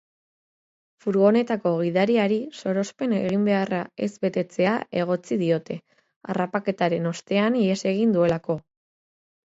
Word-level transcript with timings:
Furgonetako 1.03 1.73
gidariari 1.81 2.37
sorospen-eginbeharra 2.61 3.81
ez 4.07 4.11
betetzea 4.27 4.73
egotzi 5.03 5.37
diote, 5.45 5.79
harrapaketaren 6.33 7.09
ostean 7.15 7.61
ihes 7.67 7.81
egin 7.95 8.17
duelako. 8.17 8.57